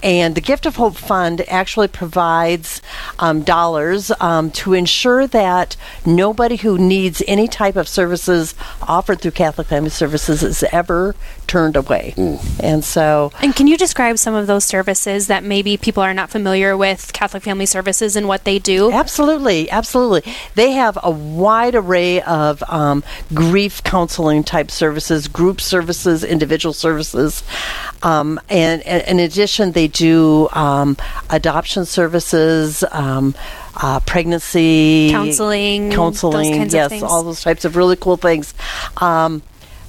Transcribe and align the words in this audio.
And 0.05 0.37
the 0.37 0.41
Gift 0.41 0.65
of 0.65 0.77
Hope 0.77 0.95
Fund 0.97 1.45
actually 1.49 1.89
provides 1.89 2.81
um, 3.19 3.43
dollars 3.43 4.13
um, 4.21 4.53
to 4.53 4.75
ensure 4.75 5.27
that 5.27 5.77
nobody 6.07 6.55
who 6.55 6.79
needs 6.79 7.21
any 7.27 7.49
type 7.49 7.75
of 7.75 7.89
services 7.89 8.55
offered 8.81 9.21
through 9.21 9.33
Catholic 9.33 9.67
Family 9.67 9.91
Services 9.91 10.45
is 10.45 10.63
ever 10.71 11.17
turned 11.49 11.75
away. 11.75 12.15
And 12.61 12.85
so, 12.85 12.92
And 13.41 13.55
can 13.55 13.67
you 13.67 13.77
describe 13.77 14.19
some 14.19 14.35
of 14.35 14.47
those 14.47 14.65
services 14.65 15.27
that 15.27 15.45
maybe 15.45 15.77
people 15.77 16.03
are 16.03 16.15
not 16.15 16.31
familiar 16.31 16.77
with 16.77 17.13
Catholic 17.13 17.43
Family 17.43 17.67
Services 17.67 18.17
and 18.17 18.29
what 18.29 18.45
they 18.45 18.59
do? 18.59 18.91
absolutely, 18.93 19.71
absolutely. 19.71 20.33
They 20.55 20.73
have 20.73 20.99
a 21.03 21.11
wide 21.11 21.75
array 21.75 22.23
of 22.23 22.63
um, 22.69 23.03
grief 23.35 23.83
counseling 23.83 24.45
type 24.45 24.71
services, 24.71 25.29
group 25.29 25.61
services, 25.61 26.25
individual 26.25 26.73
services. 26.73 27.43
Um, 28.03 28.41
and, 28.49 28.83
and 28.83 29.03
in 29.07 29.21
addition, 29.21 29.73
they 29.73 29.89
do 29.89 30.49
um, 30.53 30.97
adoption 31.31 31.85
services. 31.85 32.85
Um, 32.91 33.35
uh, 33.75 34.01
pregnancy 34.01 35.09
Counseling, 35.11 35.89
those 35.89 35.97
counseling, 35.97 36.69
yes, 36.71 36.91
things. 36.91 37.03
all 37.03 37.23
those 37.23 37.43
types 37.43 37.65
of 37.65 37.75
really 37.75 37.97
cool 37.97 38.19
things. 38.19 38.53
Um, 38.99 39.43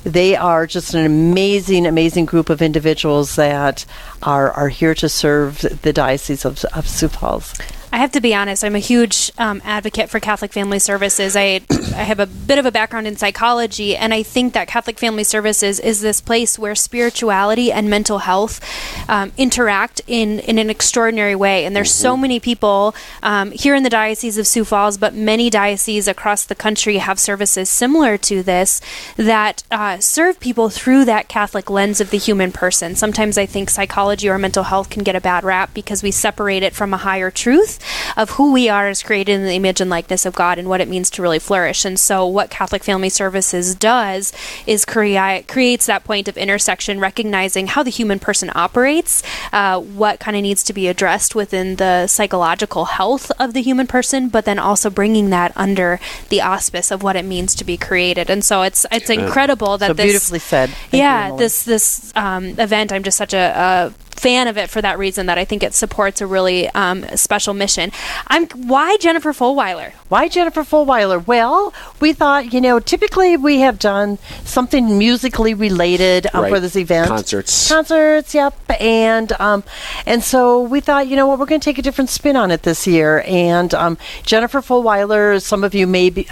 they 0.03 0.35
are 0.35 0.67
just 0.67 0.93
an 0.93 1.05
amazing, 1.05 1.85
amazing 1.85 2.25
group 2.25 2.49
of 2.49 2.61
individuals 2.61 3.35
that 3.35 3.85
are, 4.21 4.51
are 4.51 4.69
here 4.69 4.93
to 4.95 5.09
serve 5.09 5.59
the 5.81 5.93
Diocese 5.93 6.45
of, 6.45 6.63
of 6.65 6.87
Sioux 6.87 7.07
Falls. 7.07 7.53
I 7.93 7.97
have 7.97 8.11
to 8.13 8.21
be 8.21 8.33
honest, 8.33 8.63
I'm 8.63 8.73
a 8.73 8.79
huge 8.79 9.31
um, 9.37 9.61
advocate 9.63 10.09
for 10.09 10.19
Catholic 10.19 10.51
Family 10.51 10.79
Services. 10.79 11.35
I, 11.35 11.61
I 11.69 12.01
have 12.01 12.19
a 12.19 12.25
bit 12.25 12.57
of 12.57 12.65
a 12.65 12.71
background 12.71 13.05
in 13.05 13.17
psychology, 13.17 13.95
and 13.95 14.15
I 14.15 14.23
think 14.23 14.53
that 14.53 14.67
Catholic 14.67 14.97
Family 14.97 15.23
Services 15.23 15.79
is 15.79 16.01
this 16.01 16.19
place 16.19 16.57
where 16.57 16.73
spirituality 16.73 17.71
and 17.71 17.91
mental 17.91 18.17
health 18.17 18.59
um, 19.07 19.31
interact 19.37 20.01
in, 20.07 20.39
in 20.39 20.57
an 20.57 20.71
extraordinary 20.71 21.35
way. 21.35 21.65
And 21.65 21.75
there's 21.75 21.93
so 21.93 22.17
many 22.17 22.39
people 22.39 22.95
um, 23.21 23.51
here 23.51 23.75
in 23.75 23.83
the 23.83 23.91
Diocese 23.91 24.39
of 24.39 24.47
Sioux 24.47 24.65
Falls, 24.65 24.97
but 24.97 25.13
many 25.13 25.51
dioceses 25.51 26.07
across 26.07 26.45
the 26.45 26.55
country 26.55 26.97
have 26.97 27.19
services 27.19 27.69
similar 27.69 28.17
to 28.17 28.41
this 28.41 28.81
that 29.17 29.61
uh, 29.69 29.99
serve 29.99 30.39
people 30.39 30.71
through 30.71 31.05
that 31.05 31.27
Catholic 31.27 31.69
lens 31.69 32.01
of 32.01 32.09
the 32.09 32.17
human 32.17 32.51
person. 32.51 32.95
Sometimes 32.95 33.37
I 33.37 33.45
think 33.45 33.69
psychology 33.69 34.27
or 34.29 34.39
mental 34.39 34.63
health 34.63 34.89
can 34.89 35.03
get 35.03 35.15
a 35.15 35.21
bad 35.21 35.43
rap 35.43 35.75
because 35.75 36.01
we 36.01 36.09
separate 36.09 36.63
it 36.63 36.73
from 36.73 36.91
a 36.91 36.97
higher 36.97 37.29
truth 37.29 37.81
of 38.17 38.31
who 38.31 38.51
we 38.51 38.69
are 38.69 38.87
as 38.87 39.03
created 39.03 39.33
in 39.33 39.43
the 39.43 39.53
image 39.53 39.81
and 39.81 39.89
likeness 39.89 40.25
of 40.25 40.35
God 40.35 40.57
and 40.57 40.69
what 40.69 40.81
it 40.81 40.87
means 40.87 41.09
to 41.11 41.21
really 41.21 41.39
flourish. 41.39 41.85
And 41.85 41.99
so, 41.99 42.25
what 42.25 42.49
Catholic 42.49 42.83
Family 42.83 43.09
Services 43.09 43.75
does 43.75 44.33
is 44.65 44.85
create 44.85 45.47
creates 45.47 45.85
that 45.85 46.03
point 46.03 46.27
of 46.27 46.37
intersection, 46.37 46.99
recognizing 46.99 47.67
how 47.67 47.83
the 47.83 47.89
human 47.89 48.19
person 48.19 48.51
operates, 48.55 49.23
uh, 49.51 49.79
what 49.79 50.19
kind 50.19 50.35
of 50.37 50.43
needs 50.43 50.63
to 50.63 50.73
be 50.73 50.87
addressed 50.87 51.35
within 51.35 51.75
the 51.77 52.07
psychological 52.07 52.85
health 52.85 53.31
of 53.39 53.53
the 53.53 53.61
human 53.61 53.87
person, 53.87 54.29
but 54.29 54.45
then 54.45 54.59
also 54.59 54.89
bringing 54.89 55.29
that 55.29 55.51
under 55.55 55.99
the 56.29 56.41
auspice 56.41 56.91
of 56.91 57.03
what 57.03 57.15
it 57.15 57.25
means 57.25 57.55
to 57.55 57.63
be 57.63 57.77
created. 57.77 58.29
And 58.29 58.43
so, 58.43 58.61
it's 58.61 58.85
it's 58.91 59.09
incredible 59.09 59.77
that 59.77 59.87
So 59.87 59.93
this 59.93 60.05
beautifully 60.05 60.39
said. 60.39 60.69
Thank 60.69 61.01
yeah, 61.01 61.25
Emily. 61.25 61.39
this 61.39 61.63
this 61.63 62.13
um, 62.15 62.45
event, 62.59 62.91
I'm 62.91 63.03
just 63.03 63.17
such 63.17 63.33
a, 63.33 63.93
a 63.97 64.02
fan 64.13 64.47
of 64.47 64.57
it 64.57 64.69
for 64.69 64.81
that 64.81 64.97
reason 64.97 65.25
that 65.25 65.37
I 65.37 65.45
think 65.45 65.63
it 65.63 65.73
supports 65.73 66.21
a 66.21 66.27
really 66.27 66.69
um, 66.69 67.03
special 67.15 67.53
mission. 67.53 67.91
I'm 68.27 68.47
why 68.49 68.97
Jennifer 68.97 69.33
Fulwiler? 69.33 69.91
Why 70.09 70.27
Jennifer 70.27 70.61
Fulwiler? 70.63 71.25
Well, 71.25 71.73
we 71.99 72.13
thought, 72.13 72.53
you 72.53 72.61
know, 72.61 72.79
typically 72.79 73.35
we 73.37 73.59
have 73.59 73.79
done 73.79 74.17
something 74.45 74.97
musically 74.97 75.53
related 75.53 76.27
um, 76.33 76.43
Right. 76.43 76.51
for 76.51 76.59
this 76.59 76.75
event. 76.75 77.07
Concerts. 77.07 77.67
Concerts, 77.67 78.33
yep. 78.35 78.53
And 78.79 79.31
um, 79.39 79.63
and 80.05 80.23
so 80.23 80.61
we 80.61 80.79
thought, 80.79 81.07
you 81.07 81.15
know 81.15 81.27
what, 81.27 81.39
we're 81.39 81.45
going 81.45 81.61
to 81.61 81.65
take 81.65 81.77
a 81.77 81.81
different 81.81 82.09
spin 82.09 82.35
on 82.35 82.51
it 82.51 82.63
this 82.63 82.85
year. 82.87 83.23
And 83.27 83.73
um, 83.73 83.97
Jennifer 84.23 84.61
Fulwiler, 84.61 85.41
some 85.41 85.63
of 85.63 85.73
you 85.73 85.87
may 85.87 86.09
be, 86.09 86.27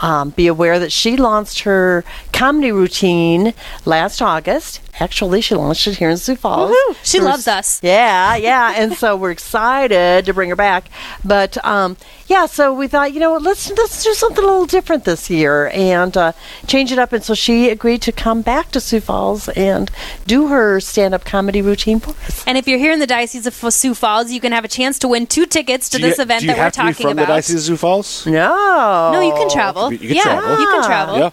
um, 0.00 0.30
be 0.30 0.46
aware 0.46 0.78
that 0.78 0.90
she 0.90 1.16
launched 1.16 1.60
her 1.60 2.04
comedy 2.32 2.72
routine 2.72 3.54
last 3.84 4.20
August. 4.20 4.80
Actually, 4.98 5.40
she 5.40 5.54
launched 5.54 5.86
it 5.86 5.96
here 5.96 6.10
in 6.10 6.16
Sioux 6.16 6.36
Falls. 6.36 6.70
Woohoo! 6.70 6.96
She 7.04 7.20
loves 7.20 7.46
us. 7.46 7.80
yeah, 7.82 8.34
yeah, 8.36 8.74
and 8.76 8.94
so 8.94 9.14
we're 9.16 9.30
excited 9.30 10.24
to 10.26 10.34
bring 10.34 10.50
her 10.50 10.56
back. 10.56 10.90
But 11.24 11.62
um, 11.64 11.96
yeah, 12.30 12.46
so 12.46 12.72
we 12.72 12.86
thought, 12.86 13.12
you 13.12 13.18
know, 13.18 13.32
what, 13.32 13.42
let's 13.42 13.70
let's 13.72 14.04
do 14.04 14.14
something 14.14 14.44
a 14.44 14.46
little 14.46 14.64
different 14.66 15.04
this 15.04 15.28
year 15.28 15.68
and 15.74 16.16
uh, 16.16 16.32
change 16.68 16.92
it 16.92 16.98
up. 16.98 17.12
And 17.12 17.24
so 17.24 17.34
she 17.34 17.68
agreed 17.68 18.02
to 18.02 18.12
come 18.12 18.40
back 18.42 18.70
to 18.70 18.80
Sioux 18.80 19.00
Falls 19.00 19.48
and 19.50 19.90
do 20.26 20.46
her 20.46 20.78
stand-up 20.78 21.24
comedy 21.24 21.60
routine 21.60 21.98
for 21.98 22.10
us. 22.26 22.44
And 22.46 22.56
if 22.56 22.68
you're 22.68 22.78
here 22.78 22.92
in 22.92 23.00
the 23.00 23.06
Diocese 23.06 23.46
of 23.46 23.54
Sioux 23.74 23.94
Falls, 23.94 24.30
you 24.30 24.40
can 24.40 24.52
have 24.52 24.64
a 24.64 24.68
chance 24.68 24.96
to 25.00 25.08
win 25.08 25.26
two 25.26 25.44
tickets 25.44 25.88
to 25.90 25.98
Do 25.98 26.04
you- 26.04 26.10
this 26.10 26.18
event 26.20 26.42
do 26.42 26.46
you 26.46 26.52
that 26.52 26.58
we're 26.58 26.62
have 26.64 26.72
to 26.74 26.78
be 26.80 26.92
talking 26.92 27.02
from 27.02 27.12
about. 27.18 27.26
the 27.26 27.32
Diocese 27.32 27.56
of 27.56 27.62
Sioux 27.62 27.76
Falls? 27.76 28.26
No, 28.26 29.10
No, 29.12 29.20
you 29.20 29.32
can 29.32 29.50
travel. 29.50 29.92
You 29.92 29.98
can 29.98 30.14
yeah, 30.16 30.22
travel. 30.22 30.60
you 30.60 30.66
can 30.68 30.84
travel. 30.84 31.18
Yeah. 31.18 31.30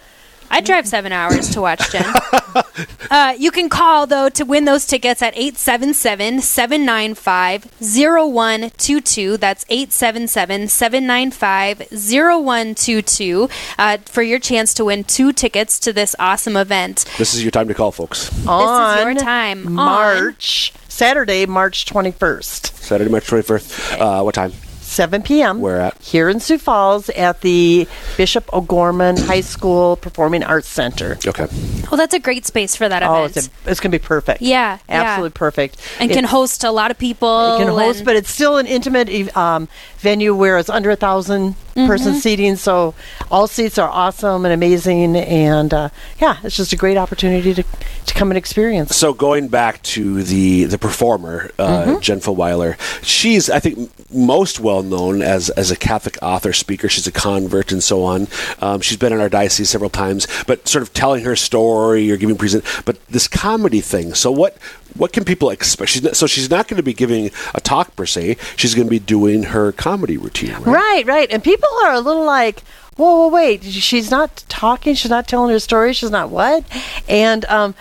I 0.49 0.61
drive 0.61 0.87
seven 0.87 1.11
hours 1.11 1.49
to 1.51 1.61
watch 1.61 1.91
Jen. 1.91 2.05
uh, 3.11 3.33
you 3.37 3.51
can 3.51 3.69
call, 3.69 4.07
though, 4.07 4.29
to 4.29 4.43
win 4.43 4.65
those 4.65 4.85
tickets 4.85 5.21
at 5.21 5.33
877 5.37 6.41
795 6.41 7.65
0122. 7.79 9.37
That's 9.37 9.65
877 9.69 10.67
795 10.67 11.79
0122 11.91 13.49
uh, 13.77 13.97
for 14.05 14.21
your 14.23 14.39
chance 14.39 14.73
to 14.75 14.85
win 14.85 15.03
two 15.03 15.31
tickets 15.33 15.79
to 15.79 15.93
this 15.93 16.15
awesome 16.19 16.55
event. 16.55 17.05
This 17.17 17.33
is 17.33 17.43
your 17.43 17.51
time 17.51 17.67
to 17.67 17.73
call, 17.73 17.91
folks. 17.91 18.29
on 18.47 18.95
this 18.95 18.99
is 18.99 19.05
your 19.05 19.23
time. 19.25 19.67
On- 19.67 19.73
March 19.73 20.73
Saturday, 20.87 21.45
March 21.45 21.85
twenty 21.85 22.11
first, 22.11 22.75
Saturday, 22.77 23.09
March 23.11 23.27
21st. 23.27 23.99
Uh, 23.99 24.23
what 24.23 24.33
time? 24.33 24.51
Seven 24.87 25.21
p.m. 25.21 25.59
Where 25.59 25.81
at? 25.81 26.01
Here 26.01 26.29
in 26.29 26.39
Sioux 26.39 26.57
Falls 26.57 27.09
at 27.09 27.41
the 27.41 27.87
Bishop 28.15 28.51
O'Gorman 28.53 29.17
High 29.17 29.41
School 29.41 29.97
Performing 29.97 30.43
Arts 30.43 30.67
Center. 30.67 31.17
Okay. 31.25 31.47
Well, 31.91 31.97
that's 31.97 32.13
a 32.13 32.19
great 32.19 32.45
space 32.45 32.75
for 32.75 32.87
that 32.89 33.03
Oh, 33.03 33.25
event. 33.25 33.37
it's, 33.37 33.47
a, 33.47 33.71
it's 33.71 33.79
going 33.79 33.91
to 33.91 33.99
be 33.99 34.03
perfect. 34.03 34.41
Yeah, 34.41 34.79
yeah. 34.89 35.01
absolutely 35.01 35.35
perfect. 35.37 35.77
and 35.99 36.09
can 36.11 36.23
host 36.23 36.63
a 36.63 36.71
lot 36.71 36.89
of 36.91 36.97
people. 36.97 37.55
It 37.55 37.59
can 37.59 37.67
host, 37.67 38.05
but 38.05 38.15
it's 38.15 38.29
still 38.29 38.57
an 38.57 38.65
intimate 38.65 39.35
um, 39.35 39.67
venue 39.97 40.35
where 40.35 40.57
it's 40.57 40.69
under 40.69 40.89
a 40.89 40.93
1000 40.93 41.55
person 41.85 42.13
Mm-hmm. 42.13 42.19
seating. 42.19 42.55
So 42.55 42.95
all 43.29 43.45
seats 43.47 43.77
are 43.77 43.87
awesome 43.89 44.45
and 44.45 44.53
amazing, 44.53 45.15
and 45.15 45.71
uh, 45.71 45.89
yeah, 46.19 46.37
it's 46.43 46.55
just 46.57 46.73
a 46.73 46.75
great 46.75 46.97
opportunity 46.97 47.53
to 47.53 47.63
to 47.63 48.13
come 48.15 48.31
and 48.31 48.37
experience. 48.37 48.95
So 48.95 49.13
going 49.13 49.47
back 49.47 49.83
to 49.83 50.23
the 50.23 50.63
the 50.65 50.79
performer, 50.79 51.51
uh, 51.59 51.67
Mm-hmm. 51.85 51.99
Jen 51.99 52.19
Fulwiler, 52.19 52.77
she's 53.03 53.47
I 53.49 53.59
think 53.59 53.91
most 54.11 54.59
well 54.59 54.81
known 54.81 55.21
as 55.21 55.51
as 55.51 55.69
a 55.69 55.75
Catholic 55.75 56.17
author 56.23 56.51
speaker. 56.51 56.89
She's 56.89 57.05
a 57.05 57.11
convert 57.11 57.71
and 57.71 57.83
so 57.83 58.03
on. 58.03 58.27
Um, 58.59 58.81
she's 58.81 58.97
been 58.97 59.13
in 59.13 59.19
our 59.19 59.29
diocese 59.29 59.69
several 59.69 59.91
times, 59.91 60.27
but 60.47 60.67
sort 60.67 60.81
of 60.81 60.93
telling 60.93 61.23
her 61.25 61.35
story 61.35 62.09
or 62.11 62.17
giving 62.17 62.37
present. 62.37 62.63
But 62.85 63.05
this 63.07 63.27
comedy 63.27 63.81
thing. 63.81 64.15
So 64.15 64.31
what 64.31 64.57
what 64.95 65.13
can 65.13 65.25
people 65.25 65.51
expect? 65.51 65.91
She's 65.91 66.01
not, 66.01 66.15
so 66.15 66.25
she's 66.25 66.49
not 66.49 66.67
going 66.67 66.77
to 66.77 66.83
be 66.83 66.93
giving 66.93 67.29
a 67.53 67.61
talk 67.61 67.95
per 67.95 68.07
se. 68.07 68.37
She's 68.55 68.73
going 68.73 68.87
to 68.87 68.89
be 68.89 68.97
doing 68.97 69.43
her 69.43 69.71
comedy 69.71 69.96
routine. 70.05 70.53
Right. 70.61 70.67
Right, 70.67 71.05
right. 71.05 71.31
And 71.31 71.43
people 71.43 71.69
are 71.85 71.93
a 71.93 71.99
little 71.99 72.25
like, 72.25 72.61
whoa, 72.95 73.15
whoa, 73.15 73.27
wait. 73.29 73.63
She's 73.63 74.09
not 74.11 74.43
talking. 74.47 74.95
She's 74.95 75.11
not 75.11 75.27
telling 75.27 75.51
her 75.51 75.59
story. 75.59 75.93
She's 75.93 76.11
not 76.11 76.29
what? 76.29 76.63
And 77.09 77.43
um, 77.45 77.75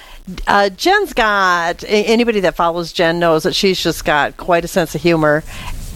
uh, 0.47 0.71
Jen's 0.71 1.13
got, 1.13 1.85
anybody 1.87 2.41
that 2.41 2.57
follows 2.57 2.93
Jen 2.93 3.19
knows 3.19 3.43
that 3.45 3.55
she's 3.55 3.83
just 3.83 4.05
got 4.05 4.37
quite 4.37 4.65
a 4.65 4.69
sense 4.69 4.95
of 4.95 5.03
humor. 5.03 5.45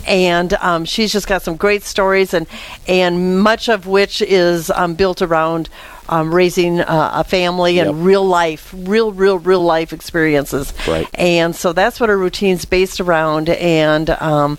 And 0.06 0.54
um, 0.54 0.86
she's 0.86 1.12
just 1.12 1.26
got 1.26 1.42
some 1.42 1.56
great 1.56 1.82
stories, 1.82 2.32
and 2.32 2.46
and 2.88 3.42
much 3.42 3.68
of 3.68 3.86
which 3.86 4.22
is 4.22 4.70
um, 4.70 4.94
built 4.94 5.20
around 5.20 5.68
um, 6.08 6.34
raising 6.34 6.80
uh, 6.80 7.10
a 7.14 7.22
family 7.22 7.78
and 7.78 7.96
Yep. 7.98 8.06
real 8.06 8.24
life, 8.24 8.74
real, 8.74 9.12
real, 9.12 9.38
real 9.38 9.60
life 9.62 9.92
experiences. 9.92 10.72
Right. 10.88 11.06
And 11.14 11.54
so 11.54 11.74
that's 11.74 12.00
what 12.00 12.08
her 12.08 12.16
routine's 12.16 12.64
based 12.64 12.98
around. 12.98 13.50
And 13.50 14.08
um, 14.08 14.58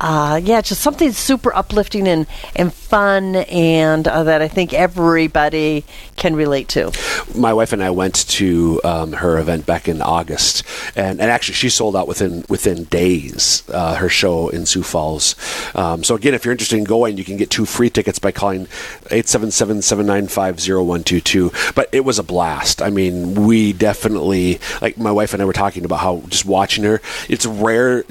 uh, 0.00 0.40
yeah, 0.42 0.60
just 0.60 0.80
something 0.80 1.12
super 1.12 1.54
uplifting 1.54 2.08
and, 2.08 2.26
and 2.56 2.72
fun, 2.72 3.36
and 3.36 4.08
uh, 4.08 4.24
that 4.24 4.42
I 4.42 4.48
think 4.48 4.72
everybody 4.72 5.84
can 6.16 6.34
relate 6.36 6.68
to. 6.68 6.92
my 7.34 7.52
wife 7.52 7.72
and 7.72 7.82
I 7.82 7.90
went 7.90 8.28
to 8.28 8.80
um, 8.84 9.12
her 9.12 9.38
event 9.38 9.66
back 9.66 9.88
in 9.88 10.00
August, 10.02 10.62
and, 10.96 11.20
and 11.20 11.30
actually 11.30 11.54
she 11.54 11.68
sold 11.68 11.96
out 11.96 12.08
within 12.08 12.44
within 12.48 12.84
days. 12.84 13.62
Uh, 13.68 13.96
her 13.96 14.08
show 14.08 14.48
in 14.48 14.66
Sioux 14.66 14.82
Falls. 14.82 15.34
Um, 15.74 16.04
so 16.04 16.14
again, 16.14 16.34
if 16.34 16.44
you're 16.44 16.52
interested 16.52 16.76
in 16.76 16.84
going, 16.84 17.16
you 17.18 17.24
can 17.24 17.36
get 17.36 17.50
two 17.50 17.66
free 17.66 17.90
tickets 17.90 18.18
by 18.18 18.32
calling 18.32 18.66
877-795-0122. 19.10 21.74
But 21.74 21.88
it 21.92 22.04
was 22.04 22.18
a 22.18 22.22
blast. 22.22 22.82
I 22.82 22.90
mean, 22.90 23.46
we 23.46 23.72
definitely 23.72 24.60
like 24.80 24.98
my 24.98 25.12
wife 25.12 25.32
and 25.32 25.42
I 25.42 25.46
were 25.46 25.52
talking 25.52 25.84
about 25.84 26.00
how 26.00 26.22
just 26.28 26.44
watching 26.44 26.84
her. 26.84 27.00
It's 27.28 27.46
rare. 27.46 28.04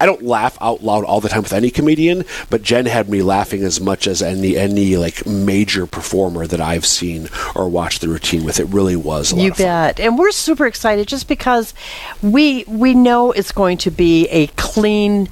I 0.00 0.06
don't 0.06 0.22
laugh 0.22 0.56
out 0.60 0.82
loud 0.82 1.04
all 1.04 1.20
the 1.20 1.28
time 1.28 1.42
with 1.42 1.52
any 1.52 1.70
comedian, 1.70 2.24
but 2.50 2.62
Jen 2.62 2.86
had 2.86 3.08
me 3.08 3.22
laughing 3.22 3.62
as 3.64 3.80
much 3.80 4.06
as 4.06 4.22
any 4.22 4.56
any 4.56 4.96
like 4.96 5.26
major 5.26 5.86
performer 5.86 6.46
that 6.46 6.60
I've 6.60 6.86
seen 6.86 7.28
or 7.54 7.68
watched 7.68 8.00
the 8.00 8.08
routine 8.08 8.44
with. 8.44 8.60
It 8.60 8.66
really 8.66 8.96
was 8.96 9.32
a 9.32 9.36
lot 9.36 9.44
You 9.44 9.54
bet. 9.54 9.98
And 10.00 10.18
we're 10.18 10.30
super 10.32 10.66
excited 10.66 11.08
just 11.08 11.28
because 11.28 11.74
we 12.22 12.64
we 12.66 12.94
know 12.94 13.32
it's 13.32 13.52
going 13.52 13.78
to 13.78 13.90
be 13.90 14.26
a 14.28 14.46
clean 14.48 15.28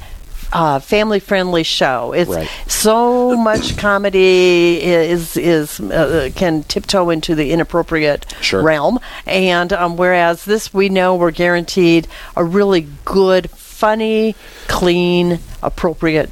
uh, 0.53 0.79
family 0.79 1.19
friendly 1.19 1.65
show. 1.65 2.13
It's 2.13 2.31
Right. 2.31 2.49
so 2.69 3.37
much 3.37 3.77
comedy 3.79 4.81
is 4.83 5.37
is 5.37 5.81
uh, 5.81 6.31
can 6.35 6.63
tiptoe 6.65 7.11
into 7.11 7.35
the 7.35 7.51
inappropriate 7.53 8.27
Sure. 8.41 8.63
realm, 8.63 9.01
and 9.27 9.73
um, 9.73 9.97
whereas 9.97 10.45
this 10.45 10.73
we 10.73 10.89
know 10.89 11.15
we're 11.17 11.33
guaranteed 11.33 12.07
a 12.37 12.45
really 12.45 12.87
good, 13.05 13.51
funny, 13.87 14.35
clean, 14.67 15.39
appropriate 15.63 16.29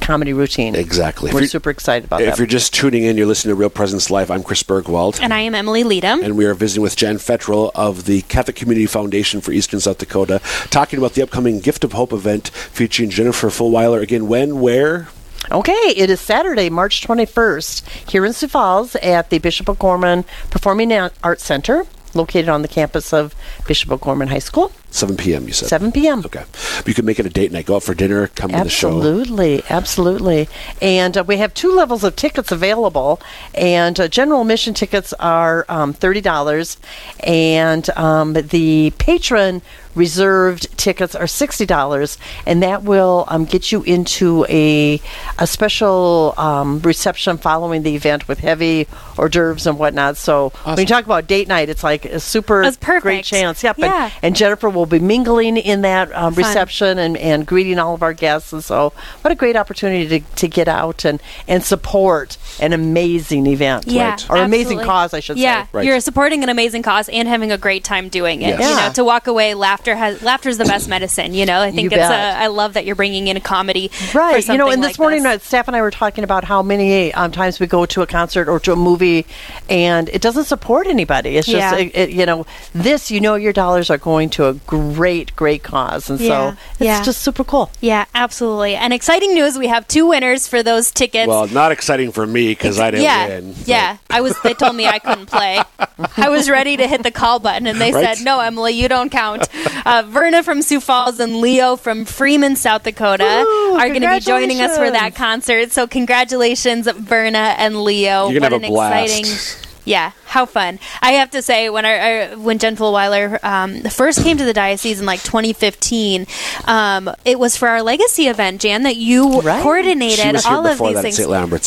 comedy 0.00 0.32
routine. 0.32 0.74
Exactly. 0.74 1.32
We're 1.32 1.46
super 1.46 1.70
excited 1.70 2.06
about 2.06 2.20
If 2.22 2.26
that. 2.26 2.32
If 2.32 2.38
you're 2.38 2.48
just 2.48 2.74
tuning 2.74 3.04
in, 3.04 3.16
you're 3.16 3.26
listening 3.26 3.52
to 3.52 3.54
Real 3.54 3.70
Presence 3.70 4.10
Live. 4.10 4.32
I'm 4.32 4.42
Chris 4.42 4.64
Burgwald. 4.64 5.20
and 5.22 5.32
I 5.32 5.38
am 5.40 5.54
Emily 5.54 5.84
Leadham. 5.84 6.24
and 6.24 6.36
we 6.36 6.44
are 6.44 6.54
visiting 6.54 6.82
with 6.82 6.96
Jen 6.96 7.18
Fettrell 7.18 7.70
of 7.76 8.06
the 8.06 8.22
Catholic 8.22 8.56
Community 8.56 8.86
Foundation 8.86 9.40
for 9.40 9.52
Eastern 9.52 9.78
South 9.78 9.98
Dakota, 9.98 10.40
talking 10.70 10.98
about 10.98 11.12
the 11.14 11.22
upcoming 11.22 11.60
Gift 11.60 11.84
of 11.84 11.92
Hope 11.92 12.12
event 12.12 12.48
featuring 12.48 13.10
Jennifer 13.10 13.46
Fulwiler. 13.48 14.02
Again, 14.02 14.26
when, 14.26 14.58
where? 14.60 15.06
Okay, 15.52 15.94
it 15.96 16.10
is 16.10 16.20
Saturday, 16.20 16.68
March 16.68 17.06
21st, 17.06 18.10
here 18.10 18.24
in 18.26 18.32
Sioux 18.32 18.48
Falls 18.48 18.96
at 18.96 19.30
the 19.30 19.38
Bishop 19.38 19.68
O'Gorman 19.68 20.24
Performing 20.50 20.92
Arts 21.22 21.44
Center, 21.44 21.84
located 22.12 22.48
on 22.48 22.62
the 22.62 22.68
campus 22.68 23.12
of 23.12 23.36
Bishop 23.68 23.92
O'Gorman 23.92 24.28
High 24.28 24.40
School, 24.40 24.72
7 24.90 25.16
p.m., 25.16 25.46
you 25.46 25.52
said. 25.52 25.68
7 25.68 25.92
p.m. 25.92 26.20
Okay. 26.24 26.44
You 26.86 26.94
can 26.94 27.04
make 27.04 27.18
it 27.20 27.26
a 27.26 27.30
date 27.30 27.52
night. 27.52 27.66
Go 27.66 27.76
out 27.76 27.82
for 27.82 27.94
dinner, 27.94 28.28
come 28.28 28.50
to 28.52 28.64
the 28.64 28.68
show. 28.70 28.88
Absolutely, 28.88 29.62
absolutely. 29.68 30.48
And 30.80 31.16
uh, 31.18 31.24
we 31.24 31.36
have 31.36 31.52
two 31.54 31.74
levels 31.74 32.04
of 32.04 32.16
tickets 32.16 32.50
available. 32.50 33.20
And 33.54 34.00
uh, 34.00 34.08
general 34.08 34.40
admission 34.40 34.72
tickets 34.74 35.12
are 35.14 35.66
um, 35.68 35.92
$30, 35.94 36.76
and 37.22 37.90
um, 37.90 38.32
the 38.32 38.92
patron 38.98 39.62
reserved 39.94 40.76
tickets 40.78 41.14
are 41.16 41.24
$60. 41.24 42.18
And 42.46 42.62
that 42.62 42.82
will 42.84 43.24
um, 43.28 43.44
get 43.44 43.72
you 43.72 43.82
into 43.82 44.46
a, 44.48 45.00
a 45.38 45.46
special 45.46 46.34
um, 46.38 46.80
reception 46.80 47.36
following 47.36 47.82
the 47.82 47.94
event 47.96 48.28
with 48.28 48.38
heavy 48.38 48.86
hors 49.18 49.28
d'oeuvres 49.28 49.66
and 49.66 49.78
whatnot. 49.78 50.16
So 50.16 50.50
when 50.64 50.78
you 50.78 50.86
talk 50.86 51.04
about 51.04 51.26
date 51.26 51.48
night, 51.48 51.68
it's 51.68 51.82
like 51.82 52.04
a 52.04 52.20
super 52.20 52.70
great 53.00 53.24
chance. 53.24 53.62
Yep. 53.64 53.76
and- 53.78 53.84
Yeah. 53.86 54.10
and 54.22 54.36
Jennifer 54.36 54.68
will 54.78 54.86
be 54.86 54.98
mingling 54.98 55.56
in 55.56 55.82
that 55.82 56.12
um, 56.14 56.34
reception 56.34 56.98
and, 56.98 57.16
and 57.16 57.46
greeting 57.46 57.78
all 57.78 57.94
of 57.94 58.02
our 58.02 58.12
guests. 58.12 58.52
And 58.52 58.62
so, 58.64 58.92
what 59.22 59.30
a 59.32 59.34
great 59.34 59.56
opportunity 59.56 60.20
to, 60.20 60.26
to 60.36 60.48
get 60.48 60.68
out 60.68 61.04
and, 61.04 61.20
and 61.46 61.62
support 61.62 62.38
an 62.60 62.72
amazing 62.72 63.46
event. 63.46 63.86
Yeah, 63.86 64.10
Right. 64.10 64.30
Or 64.30 64.36
amazing 64.38 64.80
cause, 64.80 65.12
I 65.14 65.20
should 65.20 65.36
yeah, 65.38 65.64
say. 65.64 65.68
Right. 65.72 65.84
you're 65.86 66.00
supporting 66.00 66.42
an 66.42 66.48
amazing 66.48 66.82
cause 66.82 67.08
and 67.08 67.28
having 67.28 67.52
a 67.52 67.58
great 67.58 67.84
time 67.84 68.08
doing 68.08 68.42
it. 68.42 68.58
Yes. 68.58 68.70
You 68.70 68.76
know, 68.76 68.92
to 68.94 69.04
walk 69.04 69.26
away, 69.26 69.54
laughter 69.54 69.94
has 69.94 70.22
laughter 70.22 70.48
is 70.48 70.58
the 70.58 70.64
best 70.64 70.88
medicine. 70.88 71.34
You 71.34 71.44
know, 71.46 71.60
I 71.60 71.70
think 71.70 71.90
You 71.90 71.98
it's. 71.98 72.08
Bet. 72.08 72.36
I 72.38 72.46
love 72.46 72.74
that 72.74 72.84
you're 72.86 72.96
bringing 72.96 73.26
in 73.28 73.36
a 73.36 73.40
comedy. 73.40 73.90
Right. 74.14 74.42
For 74.44 74.52
You 74.52 74.58
know, 74.58 74.70
and 74.70 74.82
this 74.82 74.92
like 74.92 74.98
morning, 74.98 75.22
this. 75.24 75.42
uh, 75.42 75.44
staff 75.44 75.68
and 75.68 75.76
I 75.76 75.82
were 75.82 75.90
talking 75.90 76.24
about 76.24 76.44
how 76.44 76.62
many 76.62 77.12
um, 77.14 77.30
times 77.32 77.60
we 77.60 77.66
go 77.66 77.84
to 77.86 78.02
a 78.02 78.06
concert 78.06 78.48
or 78.48 78.60
to 78.60 78.72
a 78.72 78.76
movie 78.76 79.26
and 79.68 80.08
it 80.08 80.22
doesn't 80.22 80.44
support 80.44 80.86
anybody. 80.86 81.36
It's 81.36 81.46
just, 81.46 81.58
Yeah. 81.58 81.76
it, 81.76 81.96
it, 81.96 82.10
you 82.10 82.24
know, 82.26 82.46
this, 82.72 83.10
you 83.10 83.20
know, 83.20 83.34
your 83.34 83.52
dollars 83.52 83.90
are 83.90 83.98
going 83.98 84.30
to 84.30 84.44
a 84.46 84.54
great, 84.68 85.34
great 85.34 85.62
cause. 85.64 86.08
And 86.10 86.20
Yeah. 86.20 86.28
so 86.52 86.56
it's 86.72 86.80
Yeah. 86.80 87.02
just 87.02 87.22
super 87.22 87.42
cool. 87.42 87.70
Yeah, 87.80 88.04
absolutely. 88.14 88.76
And 88.76 88.92
exciting 88.92 89.34
news: 89.34 89.58
we 89.58 89.66
have 89.66 89.88
two 89.88 90.06
winners 90.06 90.46
for 90.46 90.62
those 90.62 90.92
tickets. 90.92 91.26
Well, 91.26 91.46
not 91.48 91.72
exciting 91.72 92.12
for 92.12 92.26
me 92.26 92.50
because 92.50 92.78
I 92.78 92.90
didn't 92.92 93.04
yeah, 93.04 93.26
win. 93.28 93.52
but- 93.54 93.66
yeah. 93.66 93.96
I 94.10 94.20
was. 94.20 94.36
They 94.44 94.54
told 94.54 94.76
me 94.76 94.86
I 94.86 94.98
couldn't 95.00 95.26
play. 95.26 95.60
I 96.16 96.28
was 96.28 96.48
ready 96.50 96.76
to 96.76 96.86
hit 96.86 97.02
the 97.02 97.10
call 97.10 97.38
button, 97.40 97.66
and 97.66 97.80
they 97.80 97.92
Right. 97.92 98.16
said, 98.18 98.24
"No, 98.24 98.38
Emily, 98.40 98.74
you 98.74 98.88
don't 98.88 99.10
count." 99.10 99.48
Uh, 99.86 100.02
Verna 100.06 100.42
from 100.42 100.60
Sioux 100.62 100.80
Falls 100.80 101.18
and 101.18 101.40
Leo 101.40 101.74
from 101.76 102.04
Freeman, 102.04 102.54
South 102.56 102.82
Dakota, 102.84 103.44
Woo, 103.46 103.76
are 103.78 103.88
going 103.88 104.02
to 104.02 104.08
be 104.10 104.20
joining 104.20 104.60
us 104.60 104.76
for 104.76 104.90
that 104.90 105.14
concert. 105.14 105.72
So, 105.72 105.86
congratulations, 105.86 106.86
Verna 106.94 107.54
and 107.58 107.82
Leo! 107.84 108.28
You're 108.28 108.40
what 108.40 108.50
gonna 108.50 108.54
have 108.56 108.62
an 108.62 108.64
a 108.64 108.68
blast. 108.68 109.18
exciting. 109.18 109.67
Yeah, 109.88 110.12
how 110.26 110.44
fun! 110.44 110.78
I 111.00 111.12
have 111.12 111.30
to 111.30 111.40
say, 111.40 111.70
when 111.70 111.86
I, 111.86 111.94
I 112.32 112.34
when 112.34 112.58
Jen 112.58 112.76
Fulwiler 112.76 113.42
um, 113.42 113.80
first 113.84 114.22
came 114.22 114.36
to 114.36 114.44
the 114.44 114.52
diocese 114.52 115.00
in 115.00 115.06
like 115.06 115.22
2015, 115.22 116.26
um, 116.66 117.10
it 117.24 117.38
was 117.38 117.56
for 117.56 117.68
our 117.68 117.80
legacy 117.82 118.26
event, 118.26 118.60
Jan, 118.60 118.82
that 118.82 118.96
you 118.96 119.40
Right. 119.40 119.62
coordinated 119.62 120.18
She 120.18 120.32
was 120.32 120.44
here 120.44 120.54
all 120.54 120.66
of 120.66 120.78
these 120.78 121.00
things. 121.00 121.16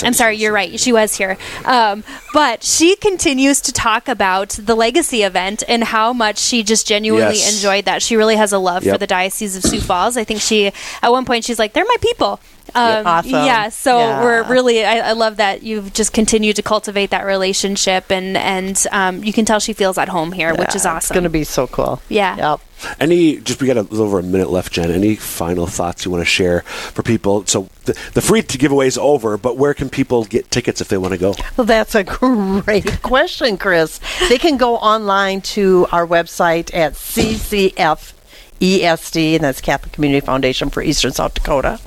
I'm 0.04 0.14
sorry, 0.14 0.38
you're 0.38 0.54
right. 0.54 0.80
She 0.80 0.94
was 0.94 1.16
here, 1.16 1.36
um, 1.66 2.04
but 2.34 2.64
she 2.64 2.96
continues 2.96 3.60
to 3.62 3.72
talk 3.74 4.08
about 4.08 4.50
the 4.50 4.76
legacy 4.76 5.24
event 5.24 5.64
and 5.68 5.84
how 5.84 6.14
much 6.14 6.38
she 6.38 6.62
just 6.62 6.86
genuinely 6.88 7.38
Yes. 7.38 7.56
enjoyed 7.56 7.86
that. 7.86 8.04
She 8.04 8.16
really 8.16 8.36
has 8.36 8.54
a 8.54 8.60
love 8.60 8.84
for 8.84 8.98
the 9.00 9.08
diocese 9.08 9.56
of 9.58 9.64
Sioux 9.64 9.82
Falls. 9.82 10.16
I 10.16 10.24
think 10.26 10.42
she 10.42 10.72
at 11.02 11.12
one 11.12 11.26
point 11.26 11.44
she's 11.44 11.58
like, 11.58 11.74
"They're 11.74 11.86
my 11.86 11.98
people." 12.02 12.40
Um, 12.76 13.06
Awesome. 13.08 13.32
Yeah, 13.32 13.70
so 13.70 13.98
Yeah. 14.00 14.24
we're 14.24 14.44
really 14.48 14.84
I, 14.86 15.10
I 15.10 15.12
love 15.14 15.38
that 15.38 15.64
you've 15.64 15.94
just 15.94 16.14
continued 16.14 16.56
to 16.58 16.62
cultivate 16.64 17.10
that 17.12 17.26
relationship, 17.26 18.12
and 18.12 18.38
and 18.38 18.82
um, 18.92 19.24
you 19.24 19.34
can 19.34 19.46
tell 19.46 19.60
she 19.60 19.74
feels 19.74 19.98
at 19.98 20.10
home 20.10 20.32
here, 20.32 20.54
which 20.56 20.76
is 20.76 20.86
awesome. 20.86 20.98
It's 20.98 21.12
going 21.12 21.24
to 21.24 21.30
be 21.30 21.44
so 21.44 21.68
cool. 21.68 22.02
Yeah. 22.10 22.36
Yep. 22.38 22.62
Any, 23.00 23.38
just 23.38 23.62
we 23.62 23.68
got 23.68 23.78
a 23.78 23.84
little 23.84 24.08
over 24.08 24.18
a 24.18 24.24
minute 24.24 24.50
left, 24.50 24.74
Jen. 24.74 24.90
Any 24.90 25.16
final 25.16 25.68
thoughts 25.68 26.04
you 26.04 26.10
want 26.10 26.22
to 26.22 26.26
share 26.26 26.62
for 26.62 27.04
people? 27.04 27.46
So 27.46 27.70
the, 27.86 27.96
the 28.14 28.22
free 28.22 28.42
to 28.42 28.58
giveaway 28.58 28.88
is 28.88 28.98
over, 28.98 29.38
but 29.38 29.56
where 29.56 29.76
can 29.76 29.88
people 29.90 30.26
get 30.26 30.50
tickets 30.50 30.82
if 30.82 30.88
they 30.88 30.98
want 30.98 31.12
to 31.14 31.20
go? 31.20 31.36
Well, 31.58 31.66
that's 31.66 31.94
a 31.94 32.04
great 32.66 33.04
question, 33.04 33.58
Chris. 33.60 34.00
They 34.30 34.40
can 34.40 34.58
go 34.58 34.78
online 34.78 35.42
to 35.54 35.86
our 35.92 36.08
website 36.08 36.74
at 36.74 36.94
CCF. 36.94 38.14
ESD, 38.62 39.36
and 39.36 39.44
that's 39.44 39.60
Catholic 39.60 39.92
Community 39.92 40.24
Foundation 40.24 40.70
for 40.70 40.82
Eastern 40.84 41.12
South 41.12 41.34
Dakota. 41.34 41.80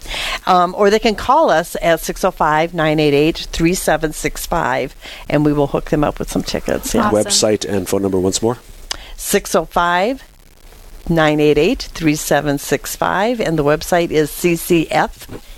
Um, 0.46 0.74
or 0.76 0.90
they 0.90 0.98
can 0.98 1.14
call 1.14 1.48
us 1.48 1.76
at 1.80 2.00
605 2.00 2.74
988 2.74 3.38
3765, 3.50 4.96
and 5.30 5.44
we 5.44 5.52
will 5.52 5.68
hook 5.68 5.90
them 5.90 6.02
up 6.04 6.18
with 6.18 6.30
some 6.30 6.42
tickets. 6.42 6.94
Yeah. 6.94 7.06
Awesome. 7.06 7.24
Website 7.24 7.64
and 7.64 7.88
phone 7.88 8.02
number 8.02 8.18
once 8.18 8.42
more. 8.42 8.58
605 9.16 10.22
988 11.08 11.82
3765, 11.82 13.40
and 13.40 13.58
the 13.58 13.64
website 13.64 14.10
is 14.10 14.30
ccfesd.org. 14.30 15.48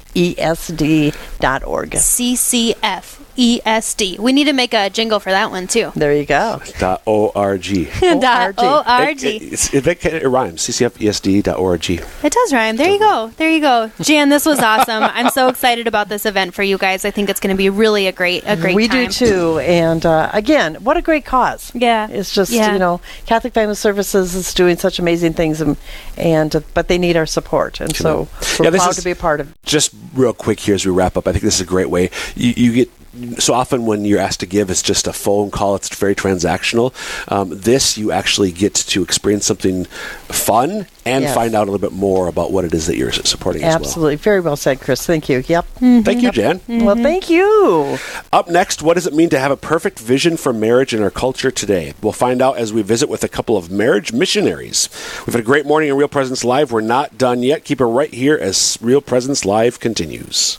CCF 1.91 3.26
ESD. 3.37 4.19
We 4.19 4.33
need 4.33 4.45
to 4.45 4.53
make 4.53 4.73
a 4.75 4.91
jingle 4.91 5.21
for 5.21 5.31
that 5.31 5.51
one 5.51 5.67
too. 5.67 5.93
There 5.95 6.15
you 6.15 6.25
go. 6.27 6.61
Dot 6.79 7.03
O-R-G. 7.07 7.89
Dot 8.01 8.55
O-R-G. 8.59 8.59
O 8.59 8.83
R 8.87 9.11
It, 9.11 9.19
G. 9.19 9.37
it, 9.37 9.43
it's- 9.43 9.75
it, 9.75 9.87
it, 9.87 10.05
it 10.23 10.29
rhymes. 10.29 10.63
CCFESD.org. 10.67 11.91
It 11.91 12.33
does 12.33 12.53
rhyme. 12.53 12.77
There 12.77 12.91
you 12.91 12.99
go. 12.99 13.33
There 13.37 13.51
you 13.51 13.61
go. 13.61 13.91
Jan, 14.01 14.29
this 14.29 14.47
was 14.47 14.59
awesome. 14.61 15.03
I'm 15.15 15.31
so 15.31 15.49
excited 15.49 15.87
about 15.87 16.09
this 16.09 16.27
event 16.27 16.55
for 16.55 16.63
you 16.63 16.79
guys. 16.79 17.05
I 17.05 17.11
think 17.11 17.29
it's 17.31 17.41
going 17.41 17.55
to 17.55 17.59
be 17.59 17.71
really 17.71 18.07
a 18.07 18.13
great 18.13 18.43
a 18.47 18.57
great 18.57 18.75
we 18.77 18.89
time. 18.89 19.07
do 19.07 19.11
too. 19.13 19.59
And 19.61 20.05
uh, 20.07 20.31
again, 20.33 20.77
what 20.77 20.97
a 20.97 21.03
great 21.03 21.25
cause. 21.25 21.73
Yeah. 21.75 22.09
It's 22.09 22.33
just, 22.33 22.53
Yeah. 22.53 22.73
you 22.73 22.79
know, 22.79 23.01
Catholic 23.27 23.53
Family 23.55 23.75
Services 23.75 24.35
is 24.35 24.53
doing 24.55 24.77
such 24.77 24.99
amazing 24.99 25.35
things, 25.35 25.61
and, 25.61 25.77
and 26.17 26.55
uh, 26.57 26.61
but 26.75 26.89
they 26.89 26.99
need 26.99 27.17
our 27.17 27.27
support. 27.27 27.81
And 27.81 27.95
so 27.95 28.29
we're 28.59 28.65
Yeah, 28.67 28.71
this 28.71 28.83
proud 28.83 28.91
is- 28.91 28.97
to 28.97 29.05
be 29.05 29.11
a 29.11 29.17
part 29.17 29.41
of 29.41 29.55
Just 29.65 29.93
real 30.15 30.33
quick 30.33 30.61
here 30.61 30.75
as 30.75 30.85
we 30.87 30.93
wrap 30.93 31.17
up, 31.17 31.27
I 31.27 31.33
think 31.33 31.45
this 31.45 31.57
is 31.57 31.61
a 31.61 31.65
great 31.67 31.91
way. 31.91 32.11
You, 32.35 32.53
you 32.57 32.73
get 32.73 32.91
so 33.39 33.55
often 33.55 33.87
when 33.87 34.05
you're 34.05 34.19
asked 34.21 34.41
to 34.41 34.47
give, 34.47 34.71
it's 34.71 34.83
just 34.83 35.07
a 35.07 35.13
phone 35.13 35.51
call. 35.51 35.75
It's 35.77 35.95
very 35.95 36.15
transactional. 36.15 36.93
Um, 37.31 37.51
this 37.51 37.97
you 37.99 38.13
actually 38.13 38.53
get 38.53 38.75
to 38.75 39.03
experience 39.03 39.47
something 39.47 39.85
fun 40.29 40.87
and 41.05 41.23
Yes. 41.25 41.35
find 41.35 41.55
out 41.55 41.69
a 41.69 41.71
little 41.71 41.79
bit 41.79 41.93
more 41.97 42.27
about 42.27 42.51
what 42.53 42.65
it 42.65 42.75
is 42.75 42.87
that 42.87 42.97
you're 42.97 43.13
supporting 43.13 43.63
as 43.63 43.75
well. 43.75 43.83
Absolutely. 43.85 44.17
Very 44.17 44.41
well 44.41 44.57
said, 44.57 44.81
Chris. 44.81 45.07
Thank 45.07 45.29
you. 45.29 45.45
Yep. 45.47 45.67
Thank 45.79 46.23
you, 46.23 46.31
Jan. 46.33 46.61
Well, 46.69 46.97
thank 46.97 47.31
you. 47.31 47.99
Up 48.33 48.49
next, 48.49 48.83
what 48.83 48.95
does 48.95 49.07
it 49.07 49.15
mean 49.15 49.29
to 49.31 49.39
have 49.39 49.51
a 49.53 49.57
perfect 49.57 49.99
vision 50.01 50.37
for 50.37 50.53
marriage 50.53 50.93
in 50.93 51.03
our 51.03 51.11
culture 51.11 51.51
today? 51.51 51.95
We'll 52.03 52.13
find 52.13 52.43
out 52.43 52.57
as 52.59 52.73
we 52.73 52.83
visit 52.83 53.09
with 53.09 53.23
a 53.23 53.29
couple 53.29 53.57
of 53.57 53.71
marriage 53.71 54.13
missionaries. 54.13 54.89
We've 55.27 55.35
had 55.35 55.41
a 55.41 55.47
great 55.47 55.65
morning 55.67 55.91
in 55.91 55.97
Real 55.97 56.09
Presence 56.09 56.43
Live. 56.45 56.73
We're 56.73 56.81
not 56.81 57.17
done 57.17 57.43
yet. 57.43 57.65
Keep 57.65 57.81
it 57.81 57.87
right 57.87 58.13
here 58.13 58.37
as 58.41 58.77
Real 58.81 59.01
Presence 59.01 59.45
Live 59.45 59.79
continues. 59.79 60.59